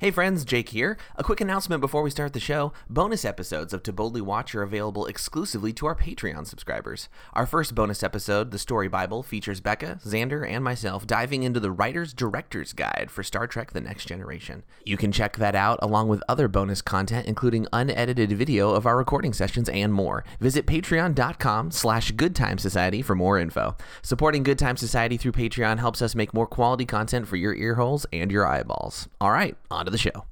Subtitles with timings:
[0.00, 0.96] Hey friends, Jake here.
[1.16, 2.72] A quick announcement before we start the show.
[2.88, 7.08] Bonus episodes of To Boldly Watch are available exclusively to our Patreon subscribers.
[7.32, 11.72] Our first bonus episode, The Story Bible, features Becca, Xander, and myself diving into the
[11.72, 14.62] writer's director's guide for Star Trek The Next Generation.
[14.86, 18.96] You can check that out along with other bonus content, including unedited video of our
[18.96, 20.24] recording sessions and more.
[20.38, 23.76] Visit patreon.com slash goodtime society for more info.
[24.02, 28.06] Supporting Good Time Society through Patreon helps us make more quality content for your earholes
[28.12, 29.08] and your eyeballs.
[29.20, 30.24] All right, on the show.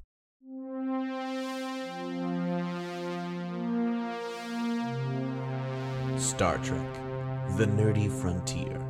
[6.17, 6.93] Star Trek
[7.57, 8.83] The Nerdy Frontier.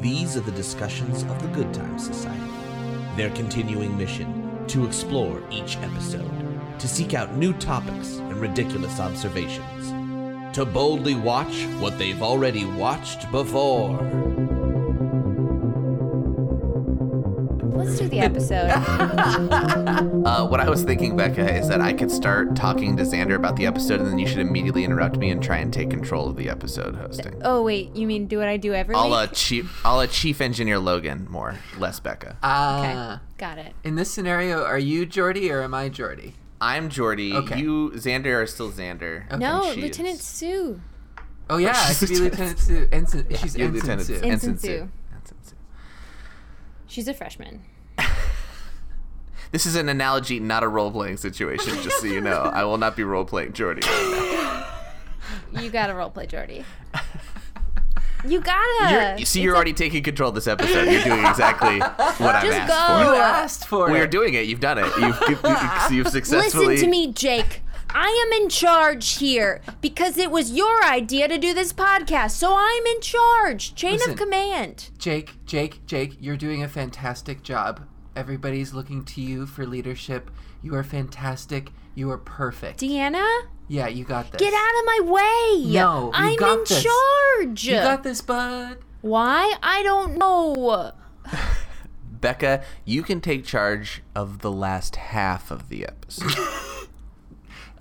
[0.00, 2.52] These are the discussions of the Good Times Society.
[3.16, 6.30] Their continuing mission to explore each episode,
[6.78, 9.90] to seek out new topics and ridiculous observations,
[10.56, 13.98] to boldly watch what they've already watched before.
[17.90, 18.70] Let's do the episode.
[20.20, 23.56] Uh, what I was thinking, Becca, is that I could start talking to Xander about
[23.56, 26.36] the episode, and then you should immediately interrupt me and try and take control of
[26.36, 27.40] the episode hosting.
[27.42, 29.14] oh wait, you mean do what I do every I'll week?
[29.18, 32.28] uh, chief, I'll uh, chief engineer Logan more, less Becca.
[32.28, 33.74] okay, Uh, got it.
[33.82, 36.34] in this scenario, are you Geordi or am I Geordi?
[36.60, 37.34] I'm Geordi.
[37.34, 37.58] Okay.
[37.58, 39.26] You, Xander, are still Xander.
[39.26, 39.36] Okay.
[39.38, 40.24] no, Lieutenant is.
[40.24, 40.80] Sue.
[41.48, 42.88] Oh yeah, I she's could be Lieutenant- Lieutenant Sue.
[42.92, 44.14] Ensign, she's Ensign Lieutenant Sue.
[44.14, 44.68] Ensign Ensign Sue.
[44.68, 44.88] Sue.
[45.16, 45.54] Ensign Sue.
[46.86, 47.62] She's a freshman.
[49.52, 52.42] This is an analogy, not a role playing situation, just so you know.
[52.42, 53.84] I will not be role playing Geordi.
[55.60, 56.64] You gotta role play Geordi.
[58.28, 58.92] You gotta.
[58.92, 60.90] You're, you see, It's you're a- already taking control of this episode.
[60.92, 63.04] You're doing exactly what I've asked go.
[63.06, 63.14] for.
[63.14, 63.94] You asked for We it.
[63.94, 64.44] We are doing it.
[64.44, 64.84] You've done it.
[64.98, 66.66] You've, you've, you've successfully.
[66.66, 67.62] Listen to me, Jake.
[67.88, 72.54] I am in charge here because it was your idea to do this podcast, so
[72.54, 73.74] I'm in charge.
[73.74, 74.10] Chain Listen.
[74.12, 74.90] of command.
[74.98, 77.86] Jake, Jake, Jake, you're doing a fantastic job.
[78.16, 80.30] Everybody's looking to you for leadership.
[80.62, 81.70] You are fantastic.
[81.94, 82.80] You are perfect.
[82.80, 83.26] Deanna,
[83.68, 84.40] yeah, you got this.
[84.40, 85.72] get out of my way.
[85.72, 86.82] No, you I'm got in this.
[86.82, 87.64] charge.
[87.64, 88.78] You got this, bud.
[89.00, 89.54] Why?
[89.62, 90.92] I don't know.
[92.20, 96.34] Becca, you can take charge of the last half of the episode.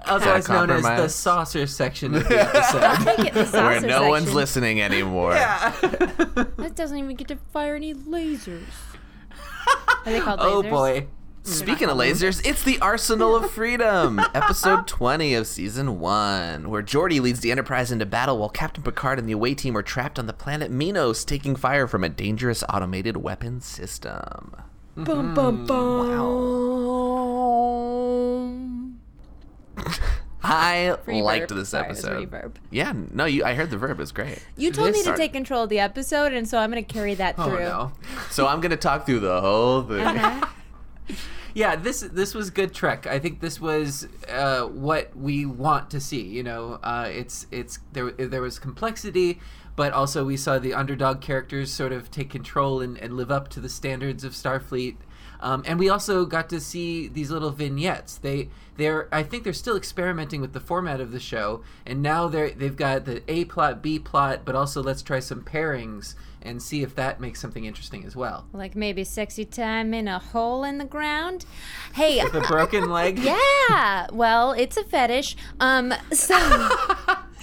[0.05, 3.03] Otherwise known as the saucer section of the episode.
[3.17, 5.33] Take it, the where saucer no one's listening anymore.
[5.33, 5.73] Yeah.
[6.57, 8.63] That doesn't even get to fire any lasers.
[10.05, 10.69] Are they called oh lasers?
[10.69, 11.07] boy.
[11.43, 17.19] Speaking of lasers, it's the Arsenal of Freedom, episode 20 of season 1, where Geordi
[17.19, 20.27] leads the Enterprise into battle while Captain Picard and the away team are trapped on
[20.27, 24.55] the planet Minos, taking fire from a dangerous automated weapon system.
[24.95, 26.19] Bum, bum, mm, bum.
[30.41, 31.21] I Reverb.
[31.23, 32.59] liked this episode.
[32.71, 33.99] Yeah, no, you, I heard the verb.
[33.99, 34.39] It's great.
[34.55, 36.93] You told me This- to take control of the episode, and so I'm going to
[36.93, 37.59] carry that Oh through.
[37.59, 37.91] no.
[38.29, 39.99] So I'm going to talk through the whole thing.
[39.99, 40.45] Uh-huh.
[41.55, 43.07] Yeah, this this was good Trek.
[43.07, 46.21] I think this was uh, what we want to see.
[46.21, 49.39] You know, uh, it's it's there there was complexity,
[49.75, 53.47] but also we saw the underdog characters sort of take control and, and live up
[53.49, 54.97] to the standards of Starfleet.
[55.41, 58.17] Um, and we also got to see these little vignettes.
[58.17, 62.27] They they're I think they're still experimenting with the format of the show, and now
[62.27, 66.61] they're they've got the A plot, B plot, but also let's try some pairings and
[66.61, 68.45] see if that makes something interesting as well.
[68.53, 71.45] Like maybe sexy time in a hole in the ground.
[71.93, 73.19] Hey, with a broken leg.
[73.19, 74.07] yeah.
[74.11, 75.35] Well, it's a fetish.
[75.59, 76.37] Um, so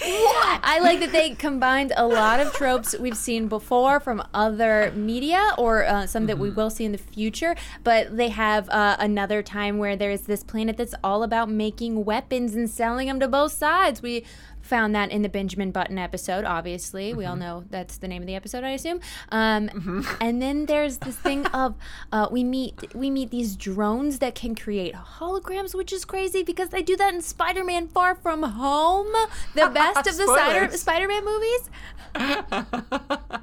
[0.03, 5.53] I like that they combined a lot of tropes we've seen before from other media
[5.57, 7.57] or uh, some that we will see in the future.
[7.85, 12.55] But they have uh, another time where there's this planet that's all about making weapons
[12.55, 14.03] and selling them to both sides.
[14.03, 14.25] We
[14.67, 16.45] found that in the Benjamin Button episode.
[16.45, 18.65] Obviously, we all know that's the name of the episode.
[18.65, 19.01] I assume.
[19.31, 21.75] Um, And then there's this thing of
[22.13, 26.69] uh, we meet we meet these drones that can create holograms, which is crazy because
[26.71, 29.07] they do that in Spider-Man: Far From Home,
[29.55, 31.71] the best of the Spider- Spider-Man movies.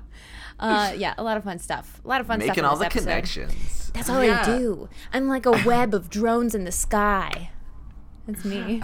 [0.59, 1.99] Uh, yeah, a lot of fun stuff.
[2.05, 2.49] A lot of fun stuff.
[2.49, 3.01] Making all the episode.
[3.01, 3.91] connections.
[3.93, 4.43] That's all Yeah.
[4.43, 4.87] I do.
[5.11, 7.49] I'm like a web of drones in the sky.
[8.27, 8.81] That's me.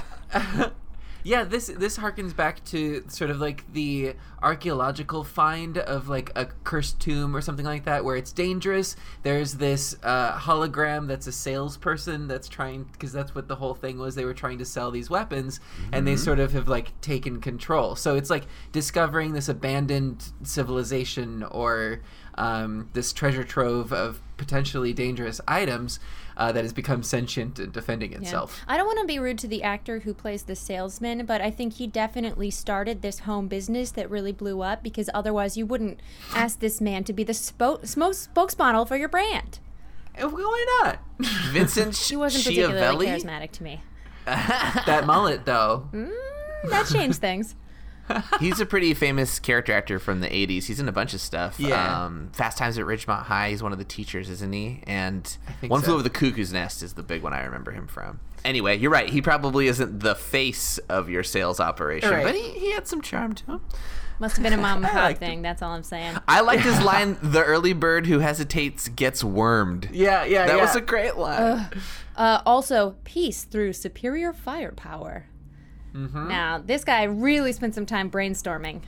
[1.30, 6.48] Yeah, this this harkens back to sort of like the archaeological find of like a
[6.64, 8.96] cursed tomb or something like that, where it's dangerous.
[9.22, 14.00] There's this uh, hologram that's a salesperson that's trying because that's what the whole thing
[14.00, 14.16] was.
[14.16, 15.60] They were trying to sell these weapons,
[15.94, 17.96] and they sort of have like taken control.
[17.96, 22.02] So it's like discovering this abandoned civilization or
[22.40, 26.00] um, this treasure trove of potentially dangerous items
[26.39, 28.19] uh, that has become sentient and defending Yeah.
[28.19, 28.62] itself.
[28.68, 31.51] I don't want to be rude to the actor who plays the salesman, but I
[31.51, 36.00] think he definitely started this home business that really blew up because otherwise you wouldn't
[36.33, 39.59] ask this man to be the spo- spokesmodel for your brand.
[40.19, 41.00] Uh, Why not?
[41.51, 43.21] Vincent She wasn't particularly Schiavelli.
[43.24, 43.81] charismatic to me.
[44.25, 45.88] that mullet, though.
[45.94, 46.12] Mm,
[46.69, 47.56] that changed things.
[48.40, 50.66] He's a pretty famous character actor from the 80s.
[50.66, 51.60] He's in a bunch of stuff.
[51.60, 52.06] Yeah.
[52.06, 54.82] Um, Fast Times at Ridgemont High, he's one of the teachers, isn't he?
[54.88, 55.86] And One so.
[55.86, 58.20] Flew Over the Cuckoo's Nest is the big one I remember him from.
[58.46, 59.10] Anyway, you're right.
[59.10, 62.24] He probably isn't the face of your sales operation, Right.
[62.24, 63.62] but he, he had some charm to him.
[64.20, 65.42] Must have been a mom and pop liked thing.
[65.42, 66.18] That's all I'm saying.
[66.28, 69.90] I liked his line, the early bird who hesitates gets wormed.
[69.92, 70.62] Yeah, yeah, That yeah.
[70.62, 71.70] was a great line.
[72.16, 75.28] Uh, also, peace through superior firepower.
[75.94, 76.27] Mm-hmm.
[76.27, 78.81] Now, this guy really spent some time brainstorming.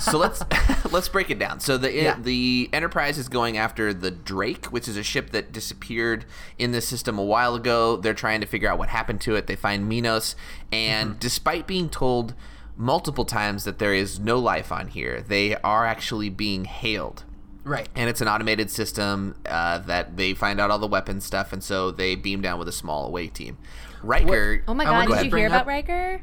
[0.00, 0.42] so let's
[0.92, 1.60] let's break it down.
[1.60, 2.16] So the Yeah.
[2.20, 6.24] the Enterprise is going after the Drake, which is a ship that disappeared
[6.58, 7.96] in the system a while ago.
[7.96, 9.46] They're trying to figure out what happened to it.
[9.46, 10.36] They find Minos,
[10.72, 11.18] and Mm-hmm.
[11.20, 12.34] despite being told
[12.76, 17.24] multiple times that there is no life on here, they are actually being hailed.
[17.64, 17.88] right.
[17.96, 21.62] And it's an automated system uh, that they find out all the weapon stuff, and
[21.62, 23.58] so they beam down with a small away team.
[24.02, 24.62] Riker.
[24.68, 26.22] Oh my god, did you hear about up- Riker?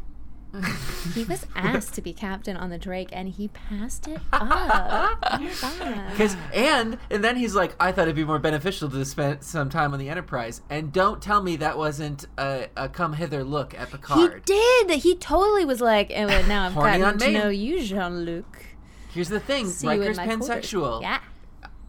[1.14, 5.18] he was asked to be captain on the Drake and he passed it up.
[5.64, 6.08] Oh.
[6.12, 9.70] Because and and then he's like, I thought it'd be more beneficial to spend some
[9.70, 10.62] time on the Enterprise.
[10.70, 14.44] And don't tell me that wasn't a, a come hither look at Picard.
[14.48, 14.54] He
[14.88, 15.00] did.
[15.02, 18.66] He totally was like, oh, and well, now I've gotten to know you, Jean Luc.
[19.12, 20.48] Here's the thing, See Riker's my quarters.
[20.50, 21.02] pansexual.
[21.02, 21.20] Yeah.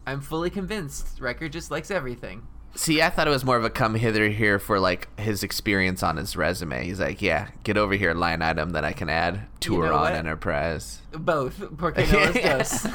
[0.05, 1.19] I'm fully convinced.
[1.21, 2.47] Riker just likes everything.
[2.77, 6.03] See, I thought it was more of a come hither here for like his experience
[6.03, 6.85] on his resume.
[6.85, 9.41] He's like, yeah, get over here, line item that I can add.
[9.59, 10.13] Tour know on what?
[10.13, 11.01] Enterprise.
[11.11, 11.75] Both.
[11.75, 12.87] Porque no los dos.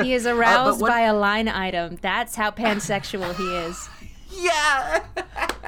[0.00, 1.98] He is aroused what- by a line item.
[2.00, 3.88] That's how pansexual he is.
[4.42, 5.04] yeah.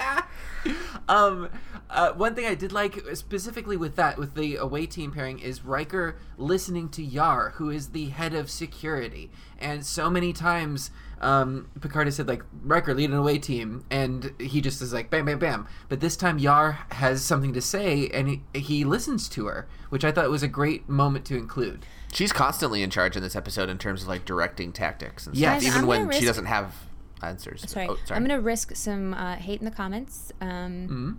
[1.09, 1.51] um,
[1.91, 5.63] uh, one thing I did like specifically with that, with the away team pairing, is
[5.63, 10.91] Riker listening to Yar, who is the head of security, and so many times.
[11.23, 15.09] Um, Picard has said like Riker lead an away team, and he just is like
[15.11, 15.69] bam, bam, bam.
[15.89, 20.05] But this time Yar has something to say, and he, he listens to her, which
[20.05, 21.87] I thought was a great moment to include.
[22.13, 25.63] She's constantly in charge in this episode in terms of like directing tactics and Yes.
[25.63, 26.75] stuff, Guys, even I'm when gonna she doesn't have
[27.23, 27.71] answers.
[27.71, 27.87] Sorry.
[27.89, 28.17] Oh, sorry.
[28.17, 30.33] I'm going to risk some uh, hate in the comments.
[30.41, 31.17] Um, Mhm.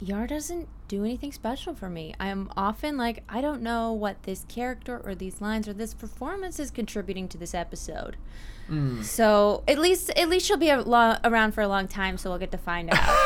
[0.00, 2.14] Yar doesn't do anything special for me.
[2.20, 6.58] I'm often like, I don't know what this character or these lines or this performance
[6.58, 8.16] is contributing to this episode.
[8.70, 9.02] Mm.
[9.04, 12.30] So at least at least she'll be a lo- around for a long time, so
[12.30, 13.16] we'll get to find out.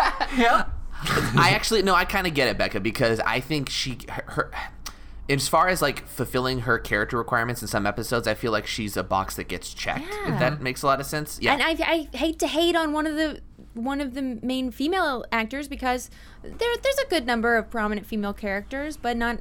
[0.36, 0.70] Yep.
[1.36, 4.50] I actually no, I kind of get it, Becca, because I think she her, her
[5.28, 8.96] as far as like fulfilling her character requirements in some episodes, I feel like she's
[8.96, 10.06] a box that gets checked.
[10.08, 10.34] Yeah.
[10.34, 11.38] If that makes a lot of sense.
[11.40, 11.54] Yeah.
[11.54, 11.76] And I,
[12.12, 13.40] I hate to hate on one of the
[13.78, 16.10] one of the main female actors because
[16.42, 19.38] there there's a good number of prominent female characters, but not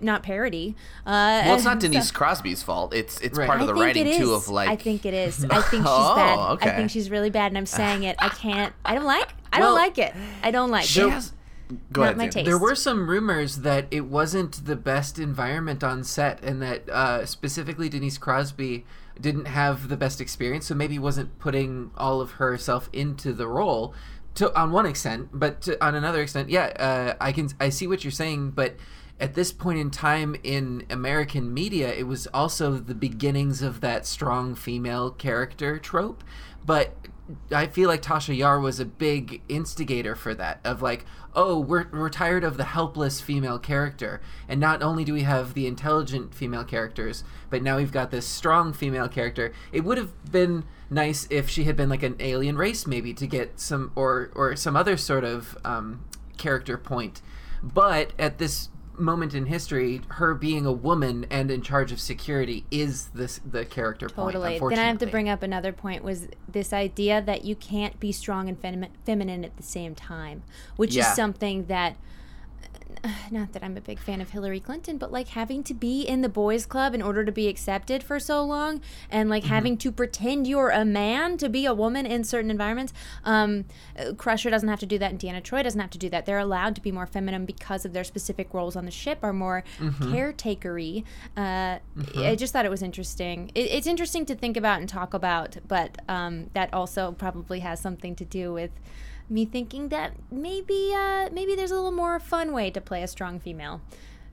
[0.00, 0.74] not parody.
[1.06, 2.92] Uh, well, it's not Denise so- Crosby's fault.
[2.94, 3.46] It's it's Right.
[3.46, 5.44] part I of the writing too of like I think it is.
[5.50, 6.38] I think she's Oh, bad.
[6.54, 6.70] okay.
[6.70, 8.16] I think she's really bad, and I'm saying it.
[8.18, 8.72] I can't.
[8.84, 9.30] I don't like.
[9.52, 10.12] I Well, don't like it.
[10.42, 11.10] I don't like she it.
[11.10, 11.32] has
[11.92, 12.16] Go Not ahead.
[12.18, 12.44] my taste.
[12.44, 17.24] There were some rumors that it wasn't the best environment on set, and that uh,
[17.24, 18.84] specifically Denise Crosby
[19.20, 23.94] didn't have the best experience, so maybe wasn't putting all of herself into the role.
[24.36, 27.86] To on one extent, but to, on another extent, yeah, uh, I can I see
[27.86, 28.74] what you're saying, but
[29.20, 34.06] at this point in time in American media, it was also the beginnings of that
[34.06, 36.24] strong female character trope,
[36.66, 36.96] but
[37.50, 41.86] I feel like Tasha Yar was a big instigator for that of like, oh, we're
[41.90, 46.34] we're tired of the helpless female character, and not only do we have the intelligent
[46.34, 49.52] female characters, but now we've got this strong female character.
[49.72, 53.26] It would have been nice if she had been like an alien race, maybe to
[53.26, 56.04] get some or or some other sort of um,
[56.36, 57.22] character point.
[57.62, 62.64] But at this moment in history, her being a woman and in charge of security
[62.70, 64.34] is this the character point.
[64.34, 64.58] Totally.
[64.58, 68.12] Then I have to bring up another point was this idea that you can't be
[68.12, 70.42] strong and femi- feminine at the same time,
[70.76, 71.08] which Yeah.
[71.10, 71.96] is something that
[73.30, 76.22] not that I'm a big fan of Hillary Clinton, but like having to be in
[76.22, 78.80] the boys club in order to be accepted for so long
[79.10, 82.92] and like having to pretend you're a man to be a woman in certain environments.
[83.24, 83.64] Um,
[84.16, 86.26] Crusher doesn't have to do that and Deanna Troy doesn't have to do that.
[86.26, 89.32] They're allowed to be more feminine because of their specific roles on the ship are
[89.32, 91.04] more caretakery.
[91.36, 91.78] Uh,
[92.16, 93.50] I just thought it was interesting.
[93.54, 97.80] It, it's interesting to think about and talk about, but um, that also probably has
[97.80, 98.70] something to do with
[99.28, 103.06] me thinking that maybe uh, maybe there's a little more fun way to play a
[103.08, 103.80] strong female.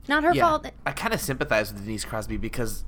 [0.08, 0.42] Not her Yeah.
[0.48, 0.66] fault.
[0.86, 2.84] I kind of sympathize with Denise Crosby because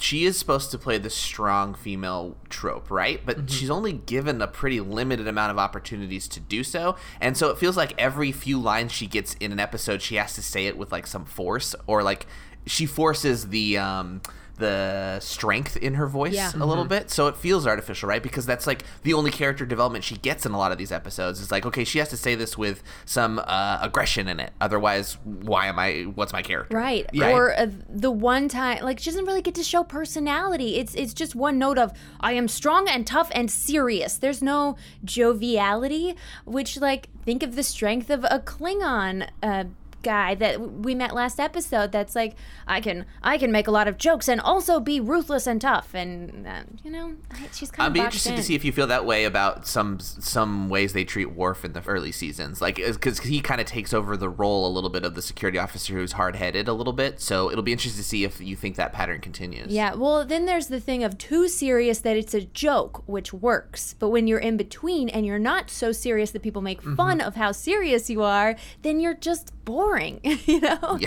[0.00, 3.20] she is supposed to play the strong female trope, right?
[3.26, 3.46] But Mm-hmm.
[3.48, 6.94] she's only given a pretty limited amount of opportunities to do so.
[7.20, 10.34] And so it feels like every few lines she gets in an episode, she has
[10.34, 12.26] to say it with like some force or like
[12.66, 14.22] she forces the um
[14.56, 16.52] the strength in her voice Yeah.
[16.54, 18.22] a little bit, so it feels artificial, right?
[18.22, 21.40] Because that's like the only character development she gets in a lot of these episodes.
[21.42, 25.18] It's like, okay, she has to say this with some uh, aggression in it, otherwise,
[25.24, 26.02] why am I?
[26.02, 26.76] What's my character?
[26.76, 27.06] Right.
[27.12, 27.30] Yeah.
[27.32, 30.76] Or uh, the one time, like, she doesn't really get to show personality.
[30.76, 34.16] It's it's just one note of I am strong and tough and serious.
[34.18, 39.28] There's no joviality, which, like, think of the strength of a Klingon.
[39.42, 39.64] Uh,
[40.04, 42.36] guy that we met last episode that's like
[42.68, 45.94] i can i can make a lot of jokes and also be ruthless and tough
[45.94, 48.36] and uh, you know I- she's kind of I'd be interested in.
[48.36, 51.72] to see if you feel that way about some some ways they treat Worf in
[51.72, 55.04] the early seasons, like because he kind of takes over the role a little bit
[55.04, 57.20] of the security officer who's hard headed a little bit.
[57.20, 59.72] So it'll be interesting to see if you think that pattern continues.
[59.72, 63.94] Yeah, well, then there's the thing of too serious that it's a joke, which works.
[63.98, 66.96] But when you're in between and you're not so serious that people make Mm-hmm.
[66.96, 69.52] fun of how serious you are, then you're just
[69.94, 70.98] boring, you know?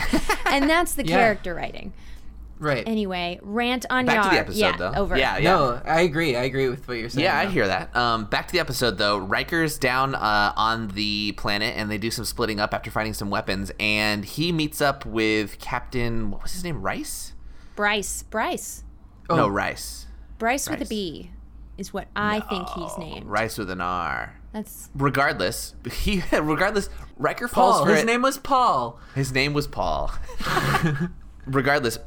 [0.46, 1.16] and that's the Yeah.
[1.18, 1.94] character writing.
[2.60, 2.88] Right.
[2.88, 4.24] Anyway, rant on Back Yar.
[4.24, 4.94] to the episode, yeah, though.
[4.96, 5.16] Over.
[5.16, 5.44] Yeah, yeah.
[5.52, 6.36] No, I agree.
[6.36, 7.24] I agree with what you're saying.
[7.24, 7.96] Yeah, I hear that.
[7.96, 9.20] Um, back to the episode though.
[9.20, 13.30] Riker's down uh, on the planet, and they do some splitting up after finding some
[13.30, 13.72] weapons.
[13.80, 16.32] And he meets up with Captain.
[16.32, 16.82] What was his name?
[16.82, 17.34] Rice?
[17.76, 18.24] Bryce.
[18.24, 18.84] Bryce.
[19.30, 19.36] Oh.
[19.36, 19.48] No.
[19.48, 20.08] Rice.
[20.40, 21.30] Bryce with a B,
[21.78, 23.26] is what I think he's named.
[23.28, 24.34] Rice with an R.
[24.58, 27.86] That's Regardless, he regardless Riker falls Paul.
[27.86, 28.06] for His it.
[28.08, 29.00] name was Paul.
[29.14, 30.12] His name was Paul.
[31.46, 32.00] Regardless,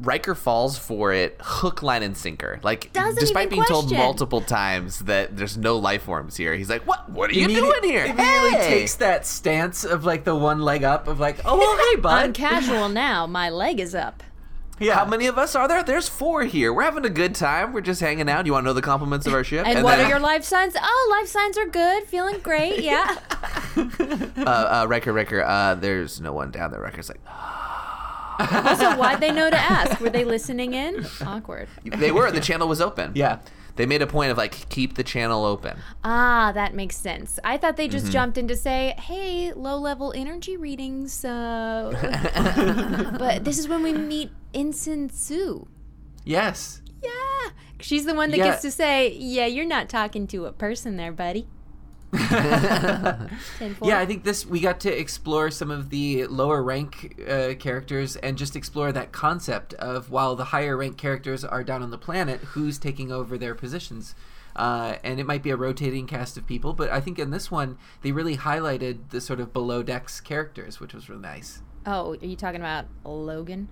[0.00, 2.60] Riker falls for it hook, line, and sinker.
[2.62, 6.70] Like, Doesn't despite even being told multiple times that there's no life forms here, he's
[6.70, 7.10] like, "What?
[7.10, 10.60] What are you Immedi- doing here?" Immediately Hey!" takes that stance of like the one
[10.60, 12.34] leg up of like, oh well, hey I'm bud.
[12.34, 13.26] casual now.
[13.26, 14.22] My leg is up.
[14.78, 14.94] Yeah.
[14.94, 15.82] How many of us are there?
[15.82, 16.72] There's four here.
[16.72, 17.72] We're having a good time.
[17.72, 18.46] We're just hanging out.
[18.46, 19.66] You want to know the compliments of our ship?
[19.66, 20.74] And, what then, are your life signs?
[20.80, 22.04] Oh, life signs are good.
[22.04, 22.82] Feeling great.
[22.82, 23.16] Yeah.
[23.76, 25.12] uh, uh, Riker?
[25.12, 26.80] Riker, uh, there's no one down there.
[26.80, 27.20] Riker's like,
[28.38, 29.98] Also, why'd they know to ask?
[30.00, 31.06] Were they listening in?
[31.24, 31.68] Awkward.
[31.84, 32.30] they were.
[32.30, 33.12] The channel was open.
[33.14, 33.38] Yeah.
[33.76, 35.78] They made a point of like keep the channel open.
[36.02, 37.38] Ah, that makes sense.
[37.44, 37.92] I thought they Mm-hmm.
[37.98, 41.92] just jumped in to say, "Hey, low-level energy readings." Uh...
[43.18, 45.68] but this is when we meet Ensign Sue.
[46.24, 46.80] Yes.
[47.02, 48.50] Yeah, she's the one that Yeah.
[48.50, 51.46] gets to say, "Yeah, you're not talking to a person there, buddy."
[53.82, 58.16] Yeah, I think this we got to explore some of the lower rank uh, characters
[58.16, 61.98] and just explore that concept of while the higher rank characters are down on the
[61.98, 64.14] planet, who's taking over their positions.
[64.54, 67.50] Uh, and it might be a rotating cast of people, but I think in this
[67.50, 71.60] one they really highlighted the sort of below decks characters, which was really nice.
[71.84, 73.68] Oh, are you talking about Logan?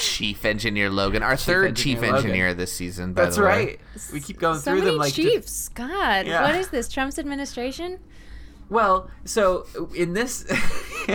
[0.00, 2.16] Chief Engineer Logan, our third Engineer Chief Logan.
[2.16, 3.12] Engineer this season.
[3.12, 3.48] By That's the way.
[3.48, 3.80] right.
[4.12, 5.68] We keep going so through many them like just- chiefs.
[5.70, 6.42] God, Yeah.
[6.42, 6.88] what is this?
[6.88, 7.98] Trump's administration?
[8.68, 10.44] Well, so in this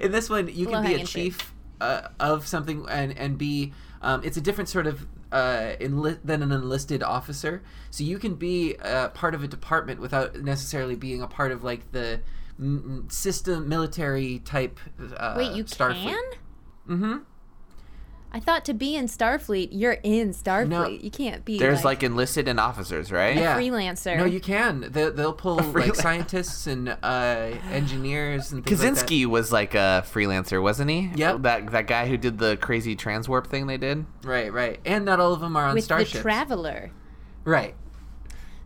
[0.00, 4.22] in this one, you can be a chief uh, of something and and be um,
[4.24, 7.62] it's a different sort of uh, enli- than an enlisted officer.
[7.90, 11.64] So you can be uh, part of a department without necessarily being a part of
[11.64, 12.20] like the
[12.60, 14.78] mm, system military type.
[15.16, 16.02] Uh, Wait, you Starfleet.
[16.02, 16.24] can?
[16.88, 17.16] Mm-hmm.
[18.32, 21.02] I thought to be in Starfleet, you're in Starfleet.
[21.02, 21.58] you can't be.
[21.58, 23.36] There's like, like enlisted and officers, right?
[23.36, 23.56] Yeah.
[23.58, 24.16] freelancer.
[24.16, 24.88] No, you can.
[24.90, 29.06] They, they'll pull like scientists and uh, engineers and things like that.
[29.06, 31.10] Kosinski was like a freelancer, wasn't he?
[31.14, 31.42] Yep.
[31.42, 34.04] That that guy who did the crazy transwarp thing they did.
[34.22, 34.80] Right, right.
[34.84, 36.12] And not all of them are on with starships.
[36.12, 36.90] the Traveler.
[37.44, 37.74] Right.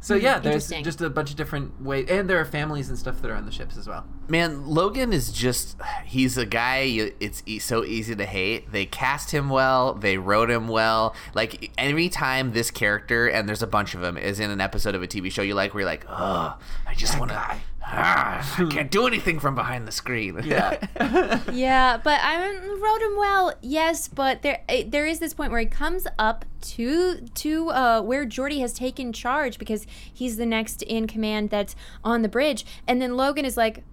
[0.02, 2.98] So hmm, yeah, there's just a bunch of different ways, and there are families and
[2.98, 4.06] stuff that are on the ships as well.
[4.28, 5.76] Man, Logan is just
[6.06, 8.72] he's a guy you- it's e- so easy to hate.
[8.72, 11.14] They cast him well, they wrote him well.
[11.34, 14.94] Like every time this character and there's a bunch of them is in an episode
[14.94, 17.60] of a TV show you like where you're like, "Oh, I just want to guy."
[17.92, 20.78] Ah, I can't do anything from behind the screen." Yeah,
[21.52, 23.54] yeah, but I wrote him well.
[23.60, 28.02] Yes, but there eh, there is this point where he comes up to to uh,
[28.02, 32.64] where Geordi has taken charge because he's the next in command that's on the bridge,
[32.86, 33.84] and then Logan is like.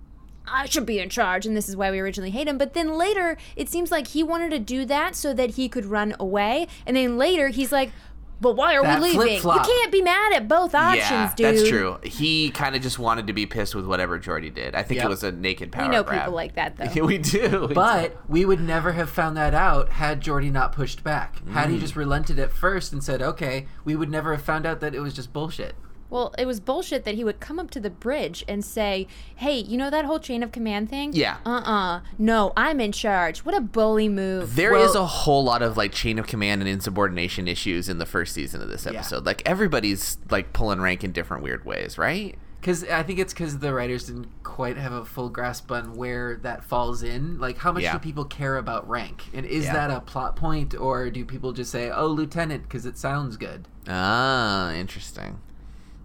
[0.49, 2.57] I should be in charge, and this is why we originally hate him.
[2.57, 5.83] But then later, it seems like he wanted to do that so that he could
[5.83, 6.69] run away.
[6.85, 7.91] And then later, he's like,
[8.39, 9.21] "But why are That we leaving?
[9.21, 9.65] You flip-flop.
[9.65, 11.97] can't be mad at both options, yeah, dude." that's true.
[12.03, 14.75] He kind of just wanted to be pissed with whatever Geordi did.
[14.75, 15.05] I think Yep.
[15.05, 16.21] it was a naked power We know grab.
[16.21, 16.85] people like that, though.
[17.05, 17.67] We do.
[17.67, 21.41] we But we would never have found that out had Geordi not pushed back.
[21.49, 21.73] Had Mm.
[21.73, 24.93] he just relented at first and said, "Okay," we would never have found out that
[24.93, 25.75] it was just bullshit.
[26.09, 29.59] Well, it was bullshit that he would come up to the bridge and say, "Hey,
[29.59, 31.11] you know that whole chain of command thing?
[31.13, 31.37] Yeah.
[31.45, 32.01] Uh-uh.
[32.17, 33.39] No, I'm in charge.
[33.39, 34.55] What a bully move.
[34.55, 37.97] There is Well- a whole lot of like chain of command and insubordination issues in
[37.97, 39.25] the first season of this episode.
[39.25, 42.37] Like everybody's like pulling rank in different weird ways, right?
[42.61, 46.37] Because I think it's because the writers didn't quite have a full grasp on where
[46.41, 47.37] that falls in.
[47.39, 47.93] Like, how much Yeah.
[47.93, 49.25] do people care about rank?
[49.33, 49.73] And is Yeah.
[49.73, 53.67] that a plot point, or do people just say, "Oh, lieutenant," because it sounds good?
[53.87, 55.37] Ah, interesting.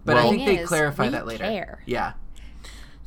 [0.05, 1.43] But Well- I think they is, clarify that later.
[1.43, 1.81] care.
[1.85, 2.13] Yeah.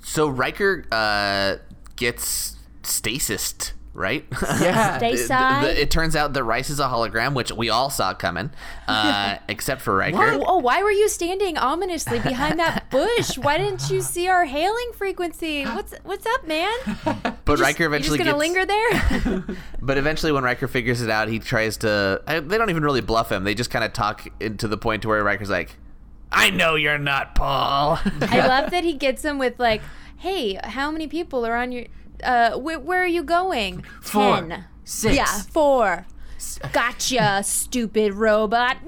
[0.03, 1.57] So Riker uh,
[1.97, 4.25] gets stasised, right?
[4.61, 4.97] Yeah.
[4.99, 5.27] Stay The-
[5.63, 8.51] the- it turns out that Rice is a hologram, which we all saw coming,
[8.87, 10.17] uh, except for Riker.
[10.17, 13.37] Oh, oh, why were you standing ominously behind that bush?
[13.37, 15.65] Why didn't you see our hailing frequency?
[15.65, 16.73] What's what's up, man?
[17.05, 18.55] But Just- Riker you're eventually just gonna gets.
[18.55, 19.57] linger there.
[19.83, 22.23] But eventually, when Riker figures it out, he tries to.
[22.27, 23.43] I, they don't even really bluff him.
[23.45, 25.77] They just kind of talk into the point to where Riker's like,
[26.37, 29.81] "I know you're not Paul." I love that he gets him with like,
[30.19, 31.87] "Hey, how many people are on your?
[32.23, 33.85] Uh, wh- where are you going?
[34.01, 34.37] Four.
[34.41, 34.65] Ten.
[34.85, 35.17] Six.
[35.17, 36.07] Yeah, four.
[36.73, 38.77] Gotcha, stupid robot.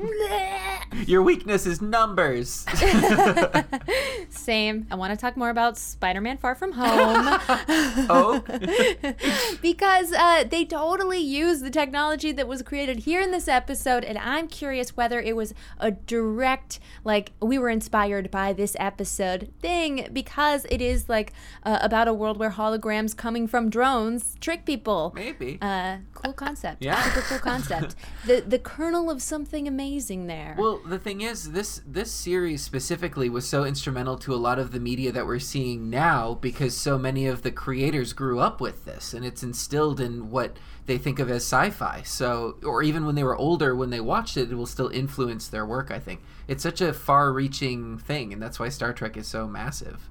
[1.07, 2.67] Your weakness is numbers.
[4.31, 4.87] Same.
[4.91, 6.87] I want to talk more about Spider-Man: Far From Home.
[8.11, 8.43] oh.
[9.63, 14.19] because uh, they totally use the technology that was created here in this episode, and
[14.19, 20.09] I'm curious whether it was a direct, like, we were inspired by this episode thing,
[20.13, 25.13] because it is like uh, about a world where holograms coming from drones trick people.
[25.15, 25.59] Maybe.
[25.61, 26.83] Uh, cool concept.
[26.83, 27.01] Yeah.
[27.03, 27.95] Super cool concept.
[28.27, 30.55] the the kernel of something amazing there.
[30.59, 34.73] Well, the thing is, this this series specifically was so instrumental to a lot of
[34.73, 38.85] the media that we're seeing now because so many of the creators grew up with
[38.85, 42.03] this, and it's instilled in what they think of as sci-fi.
[42.03, 45.49] So, or even when they were older, when they watched it, it will still influence
[45.49, 45.91] their work.
[45.91, 50.09] I think it's such a far-reaching thing, and that's why Star Trek is so massive.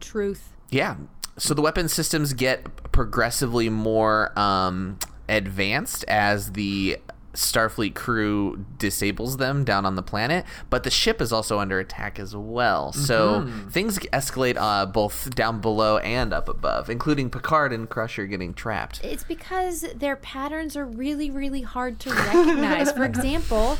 [0.00, 0.54] Truth.
[0.70, 0.96] Yeah.
[1.38, 4.98] So the weapon systems get progressively more um,
[5.28, 6.98] advanced as the
[7.34, 12.18] Starfleet crew disables them down on the planet, but the ship is also under attack
[12.18, 12.92] as well.
[12.92, 18.52] So things escalate uh, both down below and up above, including Picard and Crusher getting
[18.52, 19.02] trapped.
[19.02, 22.92] It's because their patterns are really, really hard to recognize.
[22.92, 23.78] For example,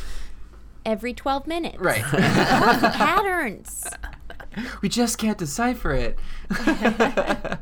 [0.84, 1.78] every 12 minutes.
[1.78, 2.02] Right.
[2.02, 3.86] Patterns.
[4.80, 6.18] we just can't decipher it.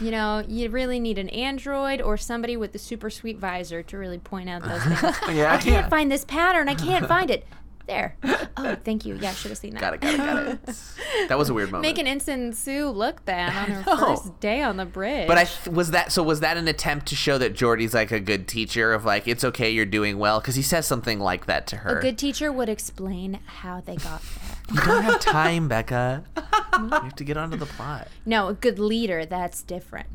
[0.00, 3.98] You know, you really need an android or somebody with the super sweet visor to
[3.98, 5.16] really point out those things.
[5.36, 5.52] yeah.
[5.54, 6.68] I can't find this pattern.
[6.68, 7.46] I can't find it.
[7.86, 8.16] There.
[8.56, 9.16] Oh, thank you.
[9.16, 9.80] Yeah, I should have seen that.
[9.80, 10.76] Got it, got it, got it.
[11.28, 11.82] That was a weird moment.
[11.82, 14.14] Making Ensign Sue look bad on her know.
[14.16, 15.26] first day on the bridge.
[15.26, 16.22] But I th- was that so.
[16.22, 19.42] Was that an attempt to show that Geordi's like a good teacher of like it's
[19.44, 20.38] okay, you're doing well?
[20.40, 21.98] Because he says something like that to her.
[21.98, 24.76] a good teacher would explain how they got there.
[24.76, 26.24] you don't have time, Becca.
[26.36, 28.06] you have to get onto the plot.
[28.24, 30.06] No, a good leader, that's different.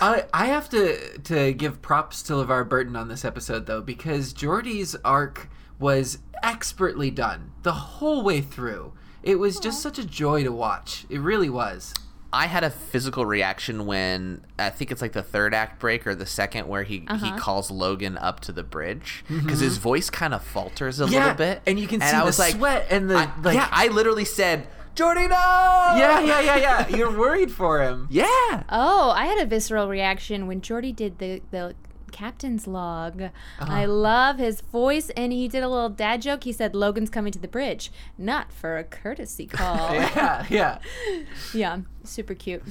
[0.00, 4.32] I I have to to give props to LeVar Burton on this episode though because
[4.32, 5.50] Geordi's arc
[5.80, 8.92] was expertly done the whole way through.
[9.22, 11.04] It was just such a joy to watch.
[11.10, 11.94] It really was.
[12.32, 16.14] I had a physical reaction when I think it's like the third act break or
[16.14, 17.38] the second where he he uh-huh.
[17.38, 19.44] calls Logan up to the bridge mm-hmm.
[19.44, 22.26] because his voice kind of falters a little bit, and you can see I the
[22.26, 23.56] was like, sweat and the I- like.
[23.56, 26.88] yeah, I literally said, "Geordi, no!" yeah, yeah, yeah, yeah.
[26.88, 28.06] You're worried for him.
[28.10, 28.62] yeah.
[28.68, 31.74] Oh, I had a visceral reaction when Geordi did the the
[32.10, 33.22] captain's log.
[33.22, 33.66] Uh-huh.
[33.68, 36.44] I love his voice, and he did a little dad joke.
[36.44, 40.78] He said, "Logan's coming to the bridge, not for a courtesy call." Yeah, yeah.
[41.54, 42.62] yeah, super cute.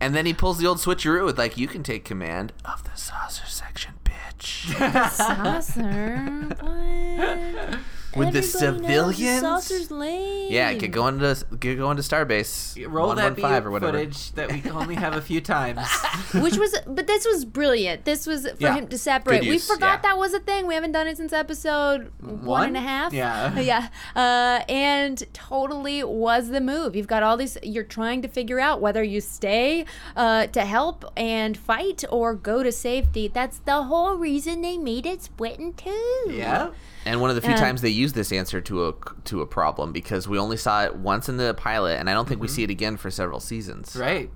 [0.00, 2.94] And then he pulls the old switcheroo with like, "You can take command of the
[2.94, 4.72] saucer section, bitch."
[5.10, 7.78] Saucer, what?
[8.16, 9.40] With the Everybody knows civilians?
[9.40, 10.50] saucer's lame.
[10.50, 13.92] yeah, get going to get going to Starbase Roll that 115 beat or whatever.
[13.92, 15.86] footage that we only have a few times.
[16.34, 18.04] Which was, but this was brilliant.
[18.04, 18.74] This was for Yeah.
[18.74, 19.42] him to separate.
[19.42, 20.02] Good We forgot yeah.
[20.10, 20.66] that was a thing.
[20.66, 22.66] We haven't done it since episode one, One?
[22.68, 23.12] and a half.
[23.12, 23.58] Yeah.
[23.70, 23.88] yeah.
[24.16, 26.96] Uh, and totally was the move.
[26.96, 27.56] You've got all these.
[27.62, 29.84] You're trying to figure out whether you stay
[30.16, 33.28] uh, to help and fight or go to safety.
[33.28, 36.24] That's the whole reason they made it split in two.
[36.28, 36.70] yeah.
[37.06, 39.46] And one of the few Uh, times they use this answer to a to a
[39.46, 42.46] problem because we only saw it once in the pilot, and I don't think we
[42.46, 42.54] Mm-hmm.
[42.56, 43.96] see it again for several seasons.
[43.96, 44.30] Right.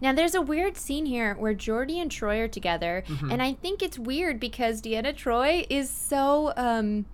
[0.00, 3.30] Now, there's a weird scene here where Geordi and Troy are together, Mm-hmm.
[3.30, 6.52] and I think it's weird because Deanna Troy is so.
[6.56, 7.06] Um,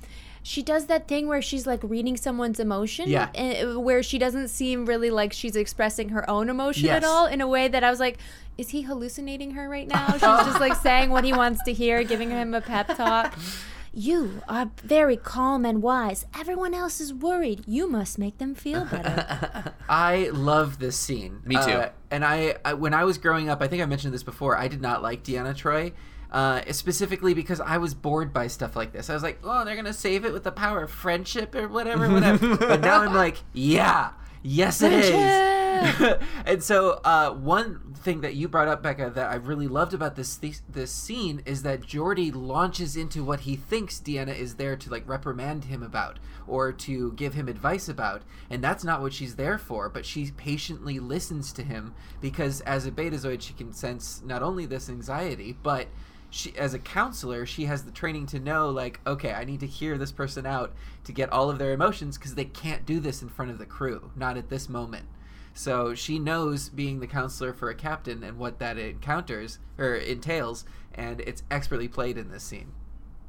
[0.42, 3.28] she does that thing where she's like reading someone's emotion, Yeah.
[3.34, 7.40] and, where she doesn't seem really like she's expressing her own emotion at all in
[7.42, 8.16] a way that I was like,
[8.56, 10.12] is he hallucinating her right now?
[10.12, 13.38] She's just like saying what he wants to hear, giving him a pep talk.
[13.92, 16.24] You are very calm and wise.
[16.38, 17.64] Everyone else is worried.
[17.66, 19.74] You must make them feel better.
[19.88, 21.40] I love this scene.
[21.44, 21.60] Me too.
[21.60, 24.56] Uh, and I, I, when I was growing up, I think I mentioned this before.
[24.56, 25.92] I did not like Deanna Troy,
[26.30, 29.10] uh, specifically because I was bored by stuff like this.
[29.10, 32.08] I was like, oh, they're gonna save it with the power of friendship or whatever,
[32.08, 32.56] whatever.
[32.60, 34.10] but now I'm like, yeah,
[34.42, 35.59] yes, it is.
[36.46, 40.16] and so uh, one thing that you brought up, Becca, that I really loved about
[40.16, 44.76] this th- this scene is that Geordi launches into what he thinks Deanna is there
[44.76, 49.12] to like reprimand him about or to give him advice about, and that's not what
[49.12, 49.88] she's there for.
[49.88, 54.66] But she patiently listens to him because as a Betazoid, she can sense not only
[54.66, 55.88] this anxiety, but
[56.30, 59.66] she as a counselor she has the training to know like okay i need to
[59.66, 63.20] hear this person out to get all of their emotions because they can't do this
[63.20, 65.06] in front of the crew not at this moment
[65.54, 70.64] so she knows being the counselor for a captain and what that encounters or entails
[70.94, 72.72] and it's expertly played in this scene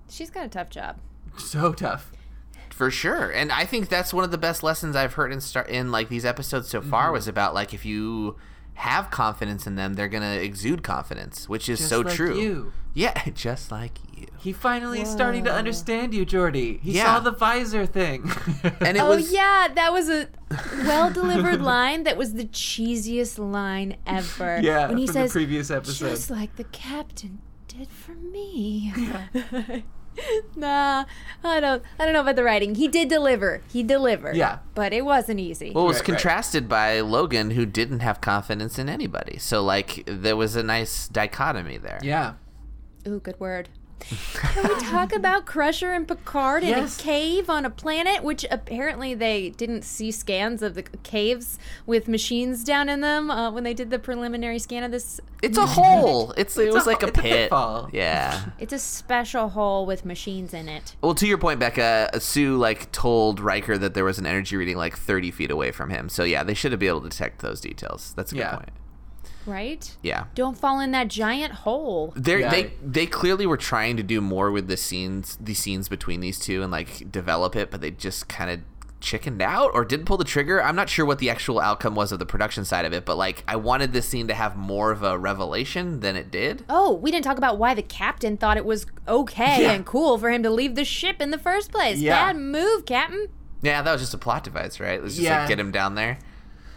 [0.10, 1.00] She's got a tough job.
[1.38, 2.12] so tough
[2.70, 5.70] For sure, and I think that's one of the best lessons I've heard in start
[5.70, 7.14] in like these episodes so far Mm-hmm.
[7.14, 8.36] was about like if you
[8.76, 12.40] have confidence in them, they're gonna exude confidence, which is Just so like true.
[12.40, 12.74] you.
[12.94, 14.11] Yeah, just like you.
[14.42, 17.06] He finally is starting to understand you Geordi he Yeah.
[17.06, 18.24] saw the visor thing
[18.82, 20.28] And it oh was yeah, that was a
[20.84, 22.04] well delivered line.
[22.04, 24.60] That was the cheesiest line ever.
[24.64, 28.92] yeah when he from says, the previous episode just like the captain did for me.
[30.56, 31.06] nah,
[31.44, 31.84] I don't.
[32.00, 32.76] I don't know about the writing.
[32.76, 33.62] He did deliver.
[33.72, 34.36] He delivered.
[34.36, 34.60] Yeah.
[34.76, 35.72] but it wasn't easy.
[35.74, 36.06] well, it was Right, right.
[36.18, 39.38] contrasted by Logan, who didn't have confidence in anybody.
[39.40, 42.00] So like there was a nice dichotomy there.
[42.04, 42.34] yeah
[43.08, 43.70] Ooh, good word.
[44.34, 47.00] Can we talk about Crusher and Picard in Yes.
[47.00, 52.08] a cave on a planet, which apparently they didn't see scans of the caves with
[52.08, 55.20] machines down in them uh, when they did the preliminary scan of this.
[55.42, 56.32] It's a hole.
[56.38, 57.32] It's it It's was a like a it's a pit.
[57.32, 57.90] pitfall.
[57.92, 58.46] Yeah.
[58.60, 60.96] It's a special hole with machines in it.
[61.02, 64.78] Well, to your point, Becca, Sue like told Riker that there was an energy reading
[64.78, 66.10] like 30 feet away from him.
[66.10, 68.14] So yeah, they should have been able to detect those details.
[68.16, 68.56] That's a good Yeah.
[68.56, 68.70] point.
[69.46, 69.96] Right?
[70.02, 70.26] Yeah.
[70.36, 72.14] Don't fall in that giant hole.
[72.16, 72.50] They're, Yeah.
[72.52, 76.40] They they clearly were trying to do more with the scenes, the scenes between these
[76.40, 78.60] two, and like develop it, but they just kind of
[79.00, 80.62] chickened out or didn't pull the trigger.
[80.62, 83.18] I'm not sure what the actual outcome was of the production side of it, but
[83.18, 86.64] like I wanted this scene to have more of a revelation than it did.
[86.70, 89.72] Oh, we didn't talk about why the captain thought it was okay Yeah.
[89.72, 91.98] and cool for him to leave the ship in the first place.
[91.98, 92.28] Yeah.
[92.28, 93.28] Bad move, Captain.
[93.64, 95.02] Yeah, that was just a plot device, right?
[95.02, 95.40] Let's just Yeah.
[95.40, 96.20] like get him down there.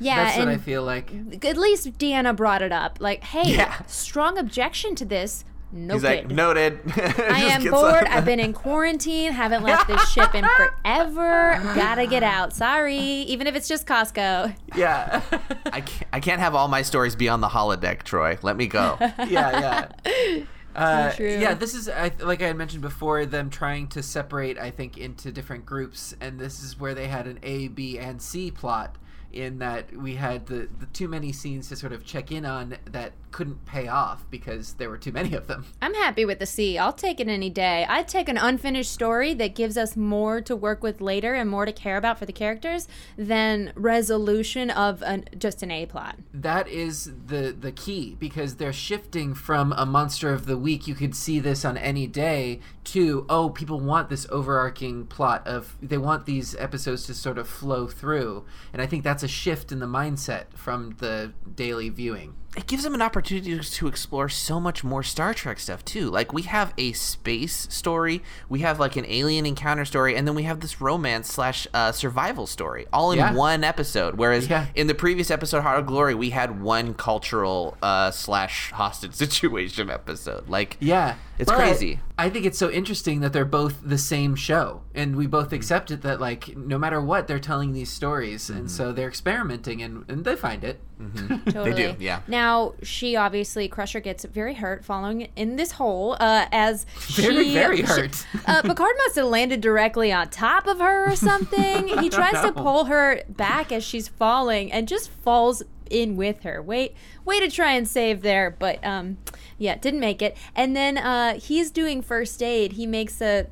[0.00, 1.12] Yeah, that's and what i feel like
[1.44, 2.98] at least Deanna brought it up.
[3.00, 3.82] Like, hey, Yeah.
[3.86, 5.44] strong objection to this.
[5.72, 6.02] He's Noted.
[6.04, 6.80] like, noted.
[7.18, 8.04] I am bored.
[8.04, 9.32] I've been in quarantine.
[9.32, 11.60] Haven't left this ship in forever.
[11.74, 12.52] Gotta get out.
[12.52, 12.96] Sorry.
[12.96, 14.54] Even if it's just Costco.
[14.76, 15.20] yeah
[15.72, 18.38] I can't, I can't have all my stories be on the holodeck, Troy.
[18.42, 18.96] Let me go.
[19.00, 20.44] yeah, yeah.
[20.76, 21.38] Uh, true.
[21.38, 23.26] yeah, this is I, like I had mentioned before.
[23.26, 27.26] Them trying to separate, I think, into different groups, and this is where they had
[27.28, 28.96] an A, B, and C plot.
[29.34, 32.76] In that we had the, the too many scenes to sort of check in on
[32.84, 35.66] that couldn't pay off because there were too many of them.
[35.82, 36.78] I'm happy with the C.
[36.78, 37.84] I'll take it any day.
[37.88, 41.66] I'd take an unfinished story that gives us more to work with later and more
[41.66, 42.86] to care about for the characters
[43.18, 46.16] than resolution of an, just an A plot.
[46.32, 50.86] That is the the key because they're shifting from a monster of the week.
[50.86, 55.76] You could see this on any day to oh, people want this overarching plot of
[55.82, 59.72] they want these episodes to sort of flow through, and I think that's a shift
[59.72, 62.34] in the mindset from the daily viewing.
[62.56, 66.08] It gives them an opportunity to explore so much more Star Trek stuff too.
[66.10, 70.34] Like we have a space story, we have like an alien encounter story, and then
[70.36, 73.32] we have this romance slash uh, survival story all in Yeah.
[73.34, 74.14] one episode.
[74.16, 74.66] Whereas Yeah.
[74.76, 79.90] in the previous episode, Heart of Glory, we had one cultural uh, slash hostage situation
[79.90, 80.48] episode.
[80.48, 82.00] Like Yeah, It's but crazy.
[82.16, 85.90] I think it's so interesting that they're both the same show, and we both accept
[85.90, 90.04] it that like no matter what, they're telling these stories, and so they're experimenting, and,
[90.08, 90.80] and they find it.
[91.50, 91.74] Totally.
[91.74, 92.20] do, yeah.
[92.28, 96.84] Now she obviously Crusher gets very hurt following in this hole uh, as
[97.16, 98.26] Very, she, very she- hurt.
[98.46, 101.88] uh, Picard must have landed directly on top of her or something.
[101.98, 106.62] he tries to pull her back as she's falling and just falls in with her.
[106.62, 109.18] Wait, way to try and save there, but um,
[109.58, 110.36] yeah, didn't make it.
[110.54, 112.72] And then uh, he's doing first aid.
[112.72, 113.46] He makes a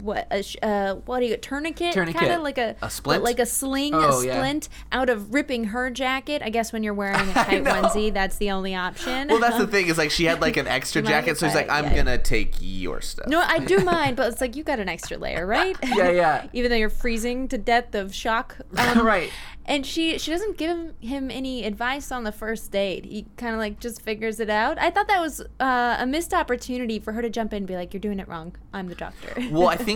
[0.00, 1.92] what a sh- uh, what do you tourniquet?
[1.94, 2.20] Tourniquet.
[2.20, 3.22] Kind of like a A splint?
[3.22, 4.34] like a sling, Oh, a yeah.
[4.36, 6.42] splint out of ripping her jacket.
[6.44, 9.28] I guess when you're wearing a tight onesie, that's the only option.
[9.28, 11.70] Well, that's the thing is like she had like an extra jacket, so he's like,
[11.70, 11.96] I'm yeah.
[11.96, 13.26] gonna take your stuff.
[13.28, 15.76] No, I do mind, but it's like you got an extra layer, right?
[15.84, 16.46] Yeah, yeah.
[16.52, 18.56] Even though you're freezing to death of shock.
[18.76, 19.30] Um, right.
[19.66, 23.04] And she she doesn't give him, him any advice on the first date.
[23.04, 24.78] He kind of like just figures it out.
[24.78, 27.76] I thought that was uh, a missed opportunity for her to jump in and be
[27.76, 28.56] like, "You're doing it wrong.
[28.72, 29.87] I'm the doctor." well, I think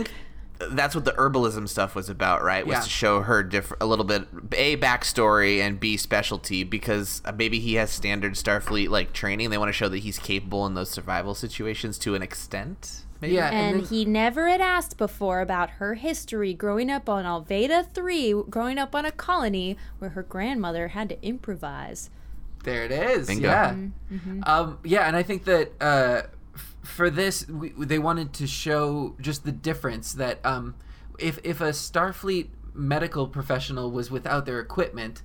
[0.71, 2.65] that's what the herbalism stuff was about, right?
[2.65, 2.81] Was Yeah.
[2.81, 7.59] to show her different, a little bit a backstory and b specialty because uh, maybe
[7.59, 9.49] he has standard Starfleet like training.
[9.49, 13.01] They want to show that he's capable in those survival situations to an extent.
[13.19, 13.35] maybe.
[13.35, 17.87] Yeah, And then- he never had asked before about her history growing up on Arvada
[17.93, 22.09] 3, growing up on a colony where her grandmother had to improvise.
[22.63, 23.27] There it is.
[23.27, 23.47] Bingo.
[23.47, 23.75] Yeah.
[24.13, 24.41] Mm-hmm.
[24.45, 26.29] Um, yeah, and I think that uh, f-
[26.83, 30.75] for this, we, they wanted to show just the difference that um,
[31.17, 35.21] if if a Starfleet medical professional was without their equipment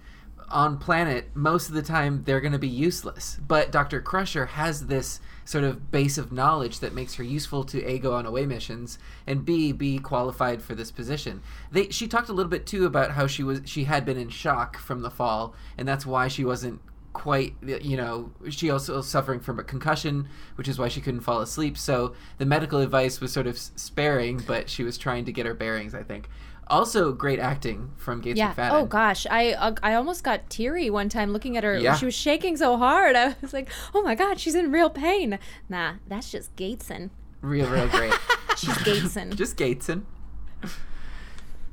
[0.51, 3.39] on planet, most of the time they're going to be useless.
[3.47, 4.01] But Dr.
[4.01, 8.15] Crusher has this sort of base of knowledge that makes her useful to A go
[8.15, 11.43] on away missions and B be qualified for this position.
[11.71, 14.29] They she talked a little bit too about how she was she had been in
[14.29, 16.81] shock from the fall and that's why she wasn't
[17.13, 21.21] quite you know she also was suffering from a concussion which is why she couldn't
[21.21, 25.33] fall asleep so the medical advice was sort of sparing but she was trying to
[25.33, 26.29] get her bearings i think
[26.69, 28.53] also great acting from gates Yeah.
[28.53, 31.79] mcfadden Oh gosh, I uh, I almost got teary one time looking at her.
[31.79, 31.97] Yeah.
[31.97, 33.17] She was shaking so hard.
[33.17, 35.39] I was like, "Oh my god, she's in real pain."
[35.71, 37.11] Nah, that's just Gateson.
[37.41, 38.13] real real great
[38.59, 39.31] She's Gateson.
[39.35, 40.05] just gateson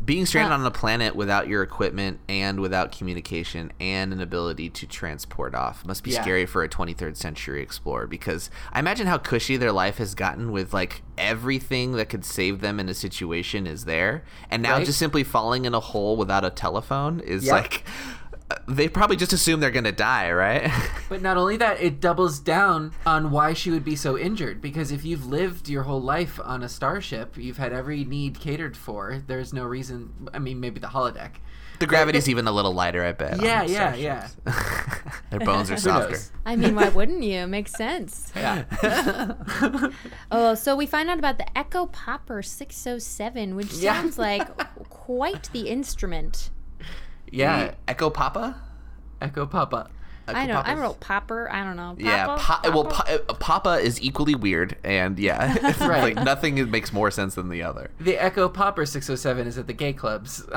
[0.03, 4.69] Being stranded Uh, on a planet without your equipment and without communication and an ability
[4.69, 6.21] to transport off must be Yeah.
[6.21, 10.51] scary for a 23rd century explorer because I imagine how cushy their life has gotten
[10.51, 14.23] with like everything that could save them in a situation is there.
[14.51, 14.85] And now Right.
[14.85, 17.53] just simply falling in a hole without a telephone is Yep.
[17.53, 17.83] like
[18.67, 20.71] they probably just assume they're going to die, right?
[21.09, 24.59] But not only that, it doubles down on why she would be so injured.
[24.61, 28.75] Because if you've lived your whole life on a starship, you've had every need catered
[28.75, 29.21] for.
[29.27, 30.27] There's no reason.
[30.33, 31.33] I mean, maybe the holodeck.
[31.79, 33.39] the gravity's even a little lighter, I bet.
[33.41, 34.27] Yeah, Yeah, the yeah,
[35.29, 36.17] their bones are softer.
[36.45, 37.45] I mean, why wouldn't you?
[37.47, 38.31] Makes sense.
[38.35, 38.63] Yeah.
[40.31, 43.93] Oh, so we find out about the Echo Popper 607, which Yeah.
[44.01, 44.47] sounds like
[44.89, 46.49] quite the instrument.
[47.31, 47.75] Yeah.
[47.87, 48.55] Echo Papa?
[49.21, 49.89] Echo Papa.
[50.27, 50.59] I know.
[50.59, 51.51] I Papa's- wrote Popper.
[51.51, 51.95] I don't know.
[51.99, 52.71] Yeah, Papa?
[52.71, 53.19] well, Papa?
[53.19, 56.15] pa- uh, Papa is equally weird, and yeah, it's Right.
[56.15, 57.91] like nothing makes more sense than the other.
[57.99, 60.43] The Echo Popper 607 is at the gay clubs.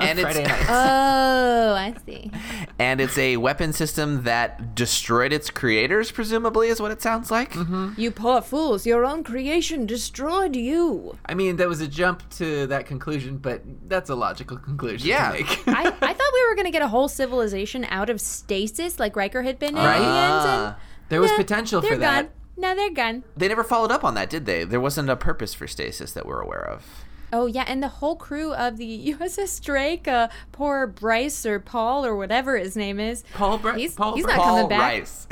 [0.00, 2.30] And it's- Oh, I see.
[2.78, 7.52] And it's a weapon system that destroyed its creators, presumably, is what it sounds like.
[7.52, 7.92] Mm-hmm.
[7.98, 11.16] You poor fools, your own creation destroyed you.
[11.26, 15.32] I mean, that was a jump to that conclusion, but that's a logical conclusion Yeah.
[15.32, 15.68] to make.
[15.68, 19.05] I, I thought we were going to get a whole civilization out of stasis like
[19.14, 19.84] Riker had been in.
[19.84, 19.96] Right?
[19.96, 20.76] at the end, and Ah.
[21.10, 22.22] there was nah, potential they're for that.
[22.22, 22.30] Gone.
[22.56, 23.22] No, they're gone.
[23.36, 24.64] They never followed up on that, did they?
[24.64, 27.04] There wasn't a purpose for stasis that we're aware of.
[27.32, 32.06] Oh yeah, and the whole crew of the USS Drake, uh, poor Bryce or Paul
[32.06, 33.24] or whatever his name is.
[33.34, 33.76] Paul Bryce.
[33.76, 34.80] He's- Paul he's Bra- not Paul coming back.
[35.00, 35.26] Rice.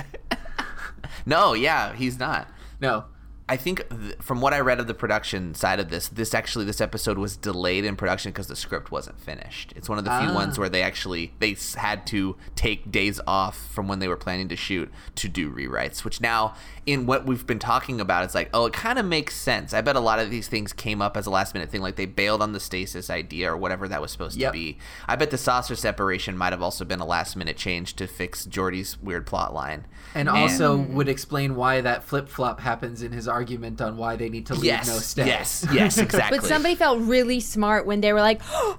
[1.27, 2.49] no, yeah, he's not.
[2.81, 3.05] No.
[3.47, 6.65] I think th- from what I read of the production side of this, this actually
[6.65, 9.75] this episode was delayed in production because the script wasn't finished.
[9.77, 10.35] It's one of the few Ah.
[10.35, 14.49] ones where they actually they had to take days off from when they were planning
[14.49, 16.05] to shoot to do rewrites.
[16.05, 16.55] Which now,
[16.87, 19.75] in what we've been talking about, it's like, oh, it kind of makes sense.
[19.75, 21.97] I bet a lot of these things came up as a last minute thing, like
[21.97, 24.53] they bailed on the stasis idea or whatever that was supposed Yep.
[24.55, 24.79] to be.
[25.07, 28.47] I bet the saucer separation might have also been a last minute change to fix
[28.47, 29.85] Geordi's weird plot line.
[30.15, 34.29] And also would explain why that flip flop happens in his argument on why they
[34.29, 35.27] need to leave yes, no stay.
[35.27, 36.39] yes, yes, exactly.
[36.39, 38.79] But somebody felt really smart when they were like, oh,